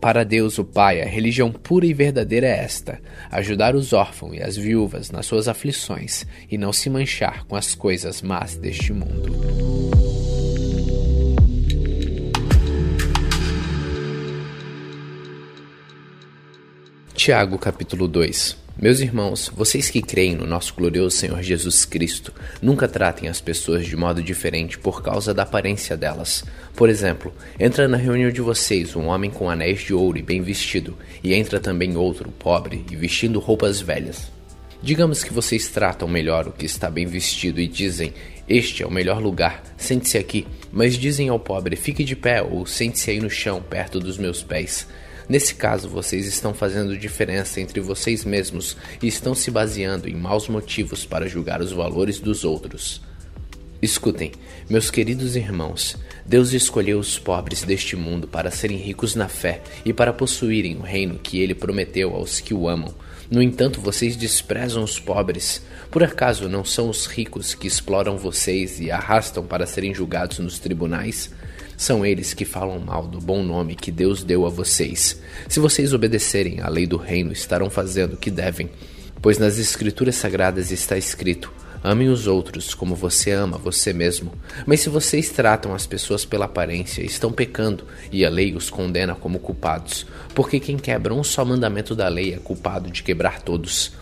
Para 0.00 0.24
Deus, 0.24 0.58
o 0.58 0.64
Pai, 0.64 1.02
a 1.02 1.06
religião 1.06 1.50
pura 1.50 1.84
e 1.84 1.92
verdadeira 1.92 2.46
é 2.46 2.58
esta: 2.58 3.00
ajudar 3.30 3.74
os 3.74 3.92
órfãos 3.92 4.36
e 4.36 4.42
as 4.42 4.56
viúvas 4.56 5.10
nas 5.10 5.26
suas 5.26 5.48
aflições 5.48 6.24
e 6.50 6.56
não 6.56 6.72
se 6.72 6.88
manchar 6.88 7.44
com 7.44 7.56
as 7.56 7.74
coisas 7.74 8.22
más 8.22 8.56
deste 8.56 8.92
mundo. 8.92 9.36
Tiago 17.14 17.58
capítulo 17.58 18.06
2 18.06 18.67
meus 18.80 19.00
irmãos, 19.00 19.50
vocês 19.52 19.90
que 19.90 20.00
creem 20.00 20.36
no 20.36 20.46
nosso 20.46 20.72
glorioso 20.72 21.16
Senhor 21.16 21.42
Jesus 21.42 21.84
Cristo, 21.84 22.32
nunca 22.62 22.86
tratem 22.86 23.28
as 23.28 23.40
pessoas 23.40 23.84
de 23.84 23.96
modo 23.96 24.22
diferente 24.22 24.78
por 24.78 25.02
causa 25.02 25.34
da 25.34 25.42
aparência 25.42 25.96
delas. 25.96 26.44
Por 26.76 26.88
exemplo, 26.88 27.34
entra 27.58 27.88
na 27.88 27.96
reunião 27.96 28.30
de 28.30 28.40
vocês 28.40 28.94
um 28.94 29.06
homem 29.06 29.32
com 29.32 29.50
anéis 29.50 29.80
de 29.80 29.92
ouro 29.92 30.16
e 30.16 30.22
bem 30.22 30.42
vestido, 30.42 30.96
e 31.24 31.34
entra 31.34 31.58
também 31.58 31.96
outro, 31.96 32.30
pobre 32.30 32.84
e 32.88 32.94
vestindo 32.94 33.40
roupas 33.40 33.80
velhas. 33.80 34.30
Digamos 34.80 35.24
que 35.24 35.32
vocês 35.32 35.66
tratam 35.66 36.06
melhor 36.06 36.46
o 36.46 36.52
que 36.52 36.64
está 36.64 36.88
bem 36.88 37.04
vestido 37.04 37.60
e 37.60 37.66
dizem: 37.66 38.14
Este 38.48 38.84
é 38.84 38.86
o 38.86 38.92
melhor 38.92 39.20
lugar, 39.20 39.60
sente-se 39.76 40.16
aqui. 40.16 40.46
Mas 40.70 40.94
dizem 40.94 41.28
ao 41.28 41.40
pobre: 41.40 41.74
Fique 41.74 42.04
de 42.04 42.14
pé 42.14 42.40
ou 42.40 42.64
sente-se 42.64 43.10
aí 43.10 43.18
no 43.18 43.28
chão, 43.28 43.60
perto 43.60 43.98
dos 43.98 44.16
meus 44.16 44.40
pés. 44.40 44.86
Nesse 45.28 45.54
caso, 45.54 45.88
vocês 45.88 46.26
estão 46.26 46.54
fazendo 46.54 46.96
diferença 46.96 47.60
entre 47.60 47.80
vocês 47.80 48.24
mesmos 48.24 48.76
e 49.02 49.06
estão 49.06 49.34
se 49.34 49.50
baseando 49.50 50.08
em 50.08 50.14
maus 50.14 50.48
motivos 50.48 51.04
para 51.04 51.28
julgar 51.28 51.60
os 51.60 51.70
valores 51.70 52.18
dos 52.18 52.44
outros. 52.44 53.02
Escutem, 53.80 54.32
meus 54.68 54.90
queridos 54.90 55.36
irmãos, 55.36 55.96
Deus 56.26 56.52
escolheu 56.52 56.98
os 56.98 57.18
pobres 57.18 57.62
deste 57.62 57.94
mundo 57.94 58.26
para 58.26 58.50
serem 58.50 58.78
ricos 58.78 59.14
na 59.14 59.28
fé 59.28 59.62
e 59.84 59.92
para 59.92 60.12
possuírem 60.12 60.76
o 60.76 60.82
reino 60.82 61.18
que 61.18 61.38
ele 61.40 61.54
prometeu 61.54 62.14
aos 62.14 62.40
que 62.40 62.54
o 62.54 62.66
amam. 62.66 62.94
No 63.30 63.42
entanto, 63.42 63.80
vocês 63.80 64.16
desprezam 64.16 64.82
os 64.82 64.98
pobres. 64.98 65.62
Por 65.90 66.02
acaso 66.02 66.48
não 66.48 66.64
são 66.64 66.88
os 66.88 67.06
ricos 67.06 67.54
que 67.54 67.68
exploram 67.68 68.16
vocês 68.16 68.80
e 68.80 68.90
arrastam 68.90 69.44
para 69.44 69.66
serem 69.66 69.94
julgados 69.94 70.38
nos 70.38 70.58
tribunais? 70.58 71.30
São 71.78 72.04
eles 72.04 72.34
que 72.34 72.44
falam 72.44 72.80
mal 72.80 73.06
do 73.06 73.20
bom 73.20 73.40
nome 73.40 73.76
que 73.76 73.92
Deus 73.92 74.24
deu 74.24 74.44
a 74.44 74.48
vocês. 74.50 75.22
Se 75.48 75.60
vocês 75.60 75.94
obedecerem 75.94 76.60
à 76.60 76.68
lei 76.68 76.88
do 76.88 76.96
reino, 76.96 77.30
estarão 77.32 77.70
fazendo 77.70 78.14
o 78.14 78.16
que 78.16 78.32
devem. 78.32 78.68
Pois 79.22 79.38
nas 79.38 79.60
Escrituras 79.60 80.16
Sagradas 80.16 80.72
está 80.72 80.98
escrito: 80.98 81.52
Amem 81.80 82.08
os 82.08 82.26
outros 82.26 82.74
como 82.74 82.96
você 82.96 83.30
ama 83.30 83.56
você 83.56 83.92
mesmo. 83.92 84.32
Mas 84.66 84.80
se 84.80 84.88
vocês 84.88 85.30
tratam 85.30 85.72
as 85.72 85.86
pessoas 85.86 86.24
pela 86.24 86.46
aparência, 86.46 87.00
estão 87.00 87.30
pecando 87.30 87.84
e 88.10 88.24
a 88.24 88.28
lei 88.28 88.56
os 88.56 88.68
condena 88.68 89.14
como 89.14 89.38
culpados, 89.38 90.04
porque 90.34 90.58
quem 90.58 90.76
quebra 90.78 91.14
um 91.14 91.22
só 91.22 91.44
mandamento 91.44 91.94
da 91.94 92.08
lei 92.08 92.34
é 92.34 92.38
culpado 92.38 92.90
de 92.90 93.04
quebrar 93.04 93.40
todos. 93.40 93.92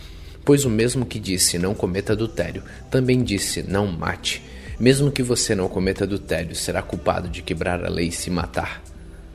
Pois 0.47 0.65
o 0.65 0.71
mesmo 0.71 1.05
que 1.05 1.21
disse 1.21 1.59
não 1.59 1.75
cometa 1.75 2.15
adultério, 2.15 2.63
também 2.91 3.23
disse 3.23 3.63
não 3.63 3.87
mate. 3.87 4.43
Mesmo 4.79 5.11
que 5.11 5.23
você 5.23 5.55
não 5.55 5.69
cometa 5.69 6.05
adultério, 6.05 6.55
será 6.55 6.83
culpado 6.83 7.29
de 7.29 7.43
quebrar 7.43 7.85
a 7.85 7.89
lei 7.89 8.09
e 8.09 8.13
se 8.13 8.31
matar. 8.31 8.83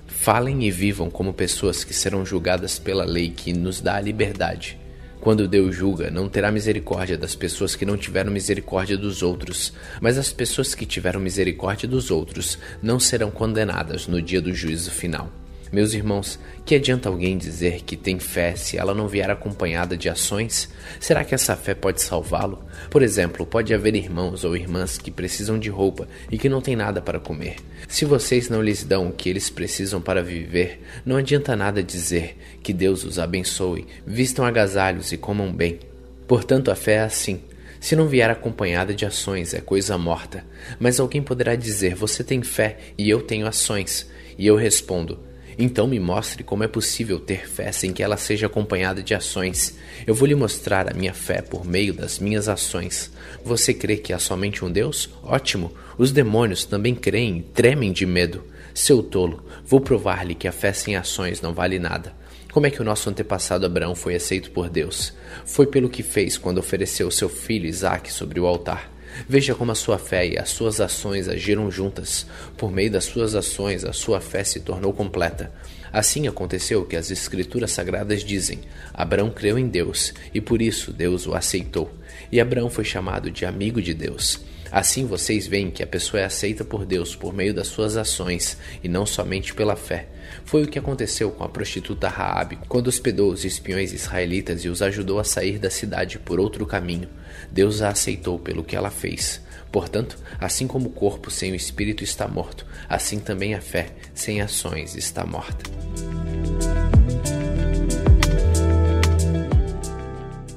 Falem 0.07 0.63
e 0.65 0.71
vivam 0.71 1.09
como 1.09 1.33
pessoas 1.33 1.83
que 1.83 1.93
serão 1.93 2.25
julgadas 2.25 2.77
pela 2.77 3.03
lei 3.03 3.29
que 3.29 3.53
nos 3.53 3.81
dá 3.81 3.95
a 3.95 4.01
liberdade 4.01 4.81
quando 5.21 5.47
Deus 5.47 5.75
julga, 5.75 6.09
não 6.09 6.27
terá 6.27 6.51
misericórdia 6.51 7.15
das 7.15 7.35
pessoas 7.35 7.75
que 7.75 7.85
não 7.85 7.95
tiveram 7.95 8.31
misericórdia 8.31 8.97
dos 8.97 9.21
outros, 9.21 9.71
mas 10.01 10.17
as 10.17 10.33
pessoas 10.33 10.73
que 10.73 10.83
tiveram 10.83 11.19
misericórdia 11.19 11.87
dos 11.87 12.09
outros 12.09 12.57
não 12.81 12.99
serão 12.99 13.29
condenadas 13.29 14.07
no 14.07 14.19
dia 14.19 14.41
do 14.41 14.51
juízo 14.51 14.89
final. 14.89 15.31
Meus 15.71 15.93
irmãos, 15.93 16.37
que 16.65 16.75
adianta 16.75 17.07
alguém 17.07 17.37
dizer 17.37 17.83
que 17.83 17.95
tem 17.95 18.19
fé 18.19 18.55
se 18.57 18.77
ela 18.77 18.93
não 18.93 19.07
vier 19.07 19.29
acompanhada 19.29 19.95
de 19.95 20.09
ações? 20.09 20.69
Será 20.99 21.23
que 21.23 21.33
essa 21.33 21.55
fé 21.55 21.73
pode 21.73 22.01
salvá-lo? 22.01 22.61
Por 22.89 23.01
exemplo, 23.01 23.45
pode 23.45 23.73
haver 23.73 23.95
irmãos 23.95 24.43
ou 24.43 24.53
irmãs 24.53 24.97
que 24.97 25.09
precisam 25.09 25.57
de 25.57 25.69
roupa 25.69 26.09
e 26.29 26.37
que 26.37 26.49
não 26.49 26.59
têm 26.59 26.75
nada 26.75 27.01
para 27.01 27.21
comer. 27.21 27.55
Se 27.87 28.03
vocês 28.03 28.49
não 28.49 28.61
lhes 28.61 28.83
dão 28.83 29.07
o 29.07 29.13
que 29.13 29.29
eles 29.29 29.49
precisam 29.49 30.01
para 30.01 30.21
viver, 30.21 30.81
não 31.05 31.15
adianta 31.15 31.55
nada 31.55 31.81
dizer 31.81 32.37
que 32.61 32.73
Deus 32.73 33.05
os 33.05 33.17
abençoe, 33.17 33.87
vistam 34.05 34.43
agasalhos 34.43 35.13
e 35.13 35.17
comam 35.17 35.53
bem. 35.53 35.79
Portanto, 36.27 36.69
a 36.69 36.75
fé 36.75 36.95
é 36.95 37.01
assim. 37.03 37.39
Se 37.79 37.95
não 37.95 38.09
vier 38.09 38.29
acompanhada 38.29 38.93
de 38.93 39.05
ações, 39.05 39.53
é 39.53 39.61
coisa 39.61 39.97
morta. 39.97 40.45
Mas 40.77 40.99
alguém 40.99 41.21
poderá 41.21 41.55
dizer: 41.55 41.95
Você 41.95 42.23
tem 42.23 42.43
fé 42.43 42.77
e 42.97 43.09
eu 43.09 43.21
tenho 43.21 43.47
ações. 43.47 44.07
E 44.37 44.45
eu 44.45 44.55
respondo: 44.55 45.19
então 45.61 45.87
me 45.87 45.99
mostre 45.99 46.43
como 46.43 46.63
é 46.63 46.67
possível 46.67 47.19
ter 47.19 47.47
fé 47.47 47.71
sem 47.71 47.93
que 47.93 48.01
ela 48.01 48.17
seja 48.17 48.47
acompanhada 48.47 49.03
de 49.03 49.13
ações. 49.13 49.77
Eu 50.07 50.15
vou 50.15 50.27
lhe 50.27 50.35
mostrar 50.35 50.89
a 50.89 50.93
minha 50.93 51.13
fé 51.13 51.41
por 51.41 51.65
meio 51.65 51.93
das 51.93 52.19
minhas 52.19 52.49
ações. 52.49 53.11
Você 53.45 53.73
crê 53.73 53.97
que 53.97 54.11
há 54.11 54.19
somente 54.19 54.65
um 54.65 54.71
Deus? 54.71 55.09
Ótimo! 55.23 55.71
Os 55.97 56.11
demônios 56.11 56.65
também 56.65 56.95
creem 56.95 57.37
e 57.37 57.41
tremem 57.41 57.91
de 57.91 58.05
medo. 58.05 58.43
Seu 58.73 59.03
tolo, 59.03 59.45
vou 59.65 59.79
provar-lhe 59.79 60.33
que 60.33 60.47
a 60.47 60.51
fé 60.51 60.73
sem 60.73 60.95
ações 60.95 61.41
não 61.41 61.53
vale 61.53 61.77
nada. 61.77 62.13
Como 62.51 62.65
é 62.65 62.69
que 62.69 62.81
o 62.81 62.85
nosso 62.85 63.09
antepassado 63.09 63.65
Abraão 63.65 63.95
foi 63.95 64.15
aceito 64.15 64.51
por 64.51 64.69
Deus? 64.69 65.13
Foi 65.45 65.65
pelo 65.65 65.89
que 65.89 66.03
fez 66.03 66.37
quando 66.37 66.57
ofereceu 66.57 67.09
seu 67.09 67.29
filho 67.29 67.65
Isaque 67.65 68.11
sobre 68.11 68.39
o 68.39 68.45
altar. 68.45 68.90
Veja 69.27 69.55
como 69.55 69.71
a 69.71 69.75
sua 69.75 69.97
fé 69.97 70.27
e 70.27 70.37
as 70.37 70.49
suas 70.49 70.79
ações 70.79 71.27
agiram 71.27 71.69
juntas. 71.69 72.25
Por 72.57 72.71
meio 72.71 72.91
das 72.91 73.05
suas 73.05 73.35
ações, 73.35 73.83
a 73.83 73.93
sua 73.93 74.19
fé 74.19 74.43
se 74.43 74.59
tornou 74.59 74.93
completa. 74.93 75.51
Assim 75.91 76.27
aconteceu 76.27 76.85
que 76.85 76.95
as 76.95 77.11
Escrituras 77.11 77.71
Sagradas 77.71 78.23
dizem: 78.23 78.61
Abraão 78.93 79.29
creu 79.29 79.59
em 79.59 79.67
Deus 79.67 80.13
e 80.33 80.39
por 80.39 80.61
isso 80.61 80.93
Deus 80.93 81.27
o 81.27 81.33
aceitou. 81.33 81.91
E 82.31 82.39
Abraão 82.39 82.69
foi 82.69 82.85
chamado 82.85 83.29
de 83.29 83.45
amigo 83.45 83.81
de 83.81 83.93
Deus. 83.93 84.39
Assim 84.71 85.05
vocês 85.05 85.45
veem 85.45 85.69
que 85.69 85.83
a 85.83 85.87
pessoa 85.87 86.21
é 86.21 86.25
aceita 86.25 86.63
por 86.63 86.85
Deus 86.85 87.13
por 87.13 87.33
meio 87.33 87.53
das 87.53 87.67
suas 87.67 87.97
ações 87.97 88.57
e 88.81 88.87
não 88.87 89.05
somente 89.05 89.53
pela 89.53 89.75
fé. 89.75 90.07
Foi 90.45 90.63
o 90.63 90.67
que 90.67 90.79
aconteceu 90.79 91.29
com 91.29 91.43
a 91.43 91.49
prostituta 91.49 92.07
Raabe 92.07 92.57
quando 92.69 92.87
hospedou 92.87 93.33
os 93.33 93.43
espiões 93.43 93.91
israelitas 93.91 94.63
e 94.63 94.69
os 94.69 94.81
ajudou 94.81 95.19
a 95.19 95.25
sair 95.25 95.59
da 95.59 95.69
cidade 95.69 96.17
por 96.17 96.39
outro 96.39 96.65
caminho. 96.65 97.09
Deus 97.51 97.81
a 97.81 97.89
aceitou 97.89 98.39
pelo 98.39 98.63
que 98.63 98.75
ela 98.75 98.89
fez. 98.89 99.41
Portanto, 99.69 100.17
assim 100.39 100.67
como 100.67 100.87
o 100.87 100.91
corpo 100.91 101.29
sem 101.29 101.51
o 101.51 101.55
espírito 101.55 102.01
está 102.01 102.25
morto, 102.27 102.65
assim 102.87 103.19
também 103.19 103.53
a 103.53 103.61
fé 103.61 103.89
sem 104.13 104.41
ações 104.41 104.95
está 104.95 105.25
morta. 105.25 105.69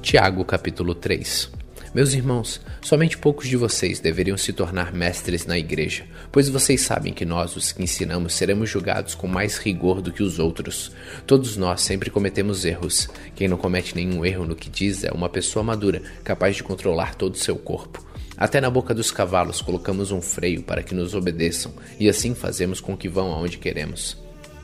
Tiago 0.01 0.45
capítulo 0.45 0.95
3 0.95 1.64
meus 1.95 2.13
irmãos, 2.13 2.59
somente 2.81 3.17
poucos 3.17 3.47
de 3.47 3.55
vocês 3.55 4.01
deveriam 4.01 4.35
se 4.35 4.51
tornar 4.51 4.91
mestres 4.91 5.45
na 5.45 5.57
igreja, 5.57 6.03
pois 6.29 6.49
vocês 6.49 6.81
sabem 6.81 7.13
que 7.13 7.23
nós, 7.23 7.55
os 7.55 7.71
que 7.71 7.81
ensinamos, 7.81 8.33
seremos 8.33 8.69
julgados 8.69 9.15
com 9.15 9.27
mais 9.27 9.57
rigor 9.57 10.01
do 10.01 10.11
que 10.11 10.21
os 10.21 10.37
outros. 10.37 10.91
Todos 11.25 11.55
nós 11.55 11.79
sempre 11.79 12.09
cometemos 12.09 12.65
erros. 12.65 13.07
Quem 13.33 13.47
não 13.47 13.55
comete 13.55 13.95
nenhum 13.95 14.25
erro 14.25 14.43
no 14.43 14.57
que 14.57 14.69
diz 14.69 15.05
é 15.05 15.11
uma 15.11 15.29
pessoa 15.29 15.63
madura, 15.63 16.01
capaz 16.21 16.57
de 16.57 16.63
controlar 16.63 17.15
todo 17.15 17.35
o 17.35 17.39
seu 17.39 17.55
corpo. 17.55 18.05
Até 18.35 18.59
na 18.59 18.69
boca 18.69 18.93
dos 18.93 19.09
cavalos 19.09 19.61
colocamos 19.61 20.11
um 20.11 20.21
freio 20.21 20.63
para 20.63 20.83
que 20.83 20.93
nos 20.93 21.15
obedeçam, 21.15 21.71
e 21.97 22.09
assim 22.09 22.35
fazemos 22.35 22.81
com 22.81 22.97
que 22.97 23.07
vão 23.07 23.31
aonde 23.31 23.57
queremos. 23.57 24.17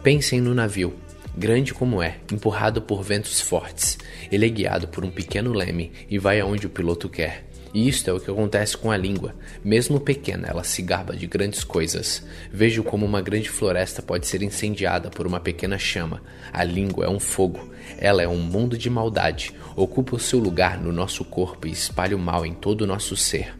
Pensem 0.04 0.42
no 0.42 0.54
navio 0.54 0.94
grande 1.36 1.74
como 1.74 2.02
é, 2.02 2.18
empurrado 2.32 2.82
por 2.82 3.04
ventos 3.04 3.42
fortes. 3.42 3.98
Ele 4.32 4.46
é 4.46 4.50
guiado 4.50 4.88
por 4.88 5.04
um 5.04 5.12
pequeno 5.12 5.54
leme 5.54 5.92
e 6.10 6.18
vai 6.18 6.40
aonde 6.40 6.68
o 6.68 6.70
piloto 6.70 7.10
quer. 7.10 7.52
E 7.74 7.88
isto 7.88 8.10
é 8.10 8.14
o 8.14 8.20
que 8.20 8.30
acontece 8.30 8.78
com 8.78 8.92
a 8.92 8.98
língua. 8.98 9.34
Mesmo 9.64 10.00
pequena, 10.00 10.48
ela 10.48 10.64
se 10.64 10.82
gaba 10.82 11.16
de 11.16 11.26
grandes 11.26 11.64
coisas. 11.64 12.26
Vejo 12.52 12.84
como 12.84 13.06
uma 13.06 13.22
grande 13.22 13.50
floresta 13.50 14.02
pode 14.02 14.28
ser 14.28 14.42
incendiada 14.42 15.10
por 15.10 15.26
uma 15.26 15.40
pequena 15.40 15.78
chama. 15.78 16.22
A 16.52 16.64
língua 16.64 17.06
é 17.06 17.10
um 17.10 17.20
fogo. 17.20 17.72
Ela 17.98 18.22
é 18.22 18.28
um 18.28 18.40
mundo 18.40 18.78
de 18.78 18.90
maldade. 18.90 19.54
Ocupa 19.76 20.18
o 20.18 20.20
seu 20.20 20.40
lugar 20.40 20.82
no 20.82 20.92
nosso 20.92 21.24
corpo 21.24 21.68
e 21.68 21.72
espalha 21.72 22.16
o 22.16 22.20
mal 22.20 22.46
em 22.46 22.54
todo 22.54 22.82
o 22.82 22.88
nosso 22.88 23.16
ser. 23.16 23.56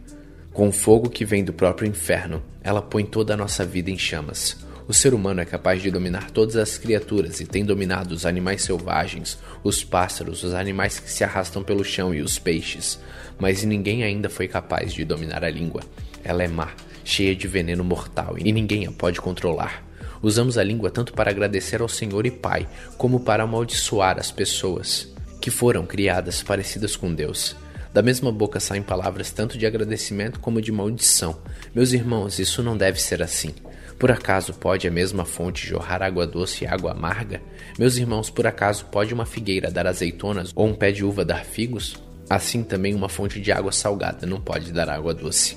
Com 0.52 0.68
o 0.68 0.72
fogo 0.72 1.08
que 1.08 1.24
vem 1.24 1.42
do 1.42 1.52
próprio 1.54 1.88
inferno, 1.88 2.42
ela 2.62 2.82
põe 2.82 3.06
toda 3.06 3.32
a 3.32 3.36
nossa 3.36 3.64
vida 3.64 3.90
em 3.90 3.96
chamas. 3.96 4.61
O 4.88 4.92
ser 4.92 5.14
humano 5.14 5.40
é 5.40 5.44
capaz 5.44 5.80
de 5.80 5.90
dominar 5.90 6.30
todas 6.30 6.56
as 6.56 6.76
criaturas 6.76 7.40
e 7.40 7.46
tem 7.46 7.64
dominado 7.64 8.12
os 8.12 8.26
animais 8.26 8.62
selvagens, 8.62 9.38
os 9.62 9.84
pássaros, 9.84 10.42
os 10.42 10.54
animais 10.54 10.98
que 10.98 11.10
se 11.10 11.22
arrastam 11.22 11.62
pelo 11.62 11.84
chão 11.84 12.12
e 12.12 12.20
os 12.20 12.38
peixes. 12.38 12.98
Mas 13.38 13.62
ninguém 13.62 14.02
ainda 14.02 14.28
foi 14.28 14.48
capaz 14.48 14.92
de 14.92 15.04
dominar 15.04 15.44
a 15.44 15.50
língua. 15.50 15.82
Ela 16.24 16.42
é 16.42 16.48
má, 16.48 16.72
cheia 17.04 17.34
de 17.34 17.46
veneno 17.46 17.84
mortal 17.84 18.36
e 18.38 18.52
ninguém 18.52 18.86
a 18.86 18.92
pode 18.92 19.20
controlar. 19.20 19.84
Usamos 20.20 20.58
a 20.58 20.64
língua 20.64 20.90
tanto 20.90 21.12
para 21.12 21.30
agradecer 21.30 21.80
ao 21.80 21.88
Senhor 21.88 22.26
e 22.26 22.30
Pai, 22.30 22.68
como 22.96 23.20
para 23.20 23.42
amaldiçoar 23.42 24.18
as 24.18 24.30
pessoas 24.30 25.12
que 25.40 25.50
foram 25.50 25.84
criadas 25.84 26.42
parecidas 26.42 26.94
com 26.94 27.12
Deus. 27.12 27.56
Da 27.92 28.00
mesma 28.00 28.32
boca 28.32 28.58
saem 28.58 28.82
palavras 28.82 29.30
tanto 29.30 29.58
de 29.58 29.66
agradecimento 29.66 30.40
como 30.40 30.62
de 30.62 30.72
maldição. 30.72 31.38
Meus 31.74 31.92
irmãos, 31.92 32.38
isso 32.38 32.62
não 32.62 32.76
deve 32.76 33.00
ser 33.00 33.22
assim. 33.22 33.52
Por 34.02 34.10
acaso 34.10 34.52
pode 34.54 34.88
a 34.88 34.90
mesma 34.90 35.24
fonte 35.24 35.64
jorrar 35.64 36.02
água 36.02 36.26
doce 36.26 36.64
e 36.64 36.66
água 36.66 36.90
amarga? 36.90 37.40
Meus 37.78 37.96
irmãos, 37.96 38.28
por 38.28 38.48
acaso 38.48 38.86
pode 38.86 39.14
uma 39.14 39.24
figueira 39.24 39.70
dar 39.70 39.86
azeitonas 39.86 40.50
ou 40.56 40.66
um 40.66 40.74
pé 40.74 40.90
de 40.90 41.04
uva 41.04 41.24
dar 41.24 41.44
figos? 41.44 41.94
Assim 42.28 42.64
também 42.64 42.96
uma 42.96 43.08
fonte 43.08 43.40
de 43.40 43.52
água 43.52 43.70
salgada 43.70 44.26
não 44.26 44.40
pode 44.40 44.72
dar 44.72 44.90
água 44.90 45.14
doce. 45.14 45.56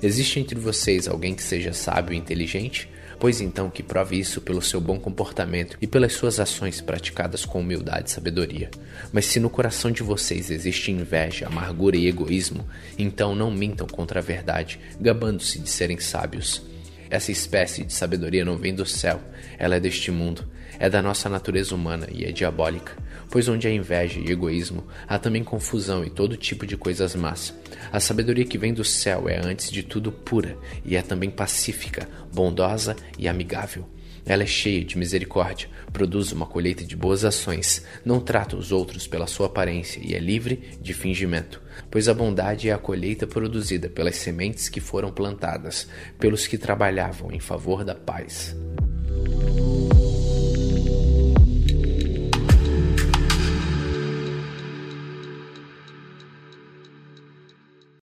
Existe 0.00 0.38
entre 0.38 0.56
vocês 0.56 1.08
alguém 1.08 1.34
que 1.34 1.42
seja 1.42 1.72
sábio 1.72 2.14
e 2.14 2.16
inteligente? 2.16 2.88
Pois 3.18 3.40
então 3.40 3.68
que 3.68 3.82
prove 3.82 4.20
isso 4.20 4.40
pelo 4.40 4.62
seu 4.62 4.80
bom 4.80 5.00
comportamento 5.00 5.76
e 5.80 5.86
pelas 5.88 6.12
suas 6.12 6.38
ações 6.38 6.80
praticadas 6.80 7.44
com 7.44 7.58
humildade 7.58 8.08
e 8.08 8.12
sabedoria. 8.12 8.70
Mas 9.12 9.26
se 9.26 9.40
no 9.40 9.50
coração 9.50 9.90
de 9.90 10.04
vocês 10.04 10.48
existe 10.48 10.92
inveja, 10.92 11.48
amargura 11.48 11.96
e 11.96 12.06
egoísmo, 12.06 12.64
então 12.96 13.34
não 13.34 13.50
mintam 13.50 13.88
contra 13.88 14.20
a 14.20 14.22
verdade, 14.22 14.78
gabando-se 15.00 15.58
de 15.58 15.68
serem 15.68 15.98
sábios. 15.98 16.70
Essa 17.10 17.32
espécie 17.32 17.84
de 17.84 17.92
sabedoria 17.92 18.44
não 18.44 18.56
vem 18.56 18.72
do 18.72 18.86
céu, 18.86 19.20
ela 19.58 19.74
é 19.74 19.80
deste 19.80 20.12
mundo, 20.12 20.48
é 20.78 20.88
da 20.88 21.02
nossa 21.02 21.28
natureza 21.28 21.74
humana 21.74 22.06
e 22.10 22.24
é 22.24 22.30
diabólica. 22.30 22.96
Pois 23.28 23.48
onde 23.48 23.66
há 23.66 23.70
inveja 23.70 24.20
e 24.20 24.30
egoísmo, 24.30 24.86
há 25.08 25.18
também 25.18 25.42
confusão 25.42 26.04
e 26.04 26.10
todo 26.10 26.36
tipo 26.36 26.64
de 26.64 26.76
coisas 26.76 27.14
más. 27.16 27.52
A 27.92 27.98
sabedoria 27.98 28.44
que 28.44 28.56
vem 28.56 28.72
do 28.72 28.84
céu 28.84 29.28
é, 29.28 29.40
antes 29.44 29.70
de 29.70 29.82
tudo, 29.82 30.12
pura 30.12 30.56
e 30.84 30.96
é 30.96 31.02
também 31.02 31.30
pacífica, 31.30 32.08
bondosa 32.32 32.96
e 33.18 33.28
amigável. 33.28 33.86
Ela 34.30 34.44
é 34.44 34.46
cheia 34.46 34.84
de 34.84 34.96
misericórdia, 34.96 35.68
produz 35.92 36.30
uma 36.30 36.46
colheita 36.46 36.84
de 36.84 36.94
boas 36.94 37.24
ações, 37.24 37.84
não 38.04 38.20
trata 38.20 38.54
os 38.54 38.70
outros 38.70 39.08
pela 39.08 39.26
sua 39.26 39.46
aparência 39.46 40.00
e 40.00 40.14
é 40.14 40.20
livre 40.20 40.78
de 40.80 40.94
fingimento. 40.94 41.60
Pois 41.90 42.08
a 42.08 42.14
bondade 42.14 42.68
é 42.68 42.72
a 42.72 42.78
colheita 42.78 43.26
produzida 43.26 43.88
pelas 43.88 44.14
sementes 44.14 44.68
que 44.68 44.78
foram 44.78 45.10
plantadas, 45.10 45.88
pelos 46.16 46.46
que 46.46 46.56
trabalhavam 46.56 47.32
em 47.32 47.40
favor 47.40 47.84
da 47.84 47.96
paz. 47.96 48.54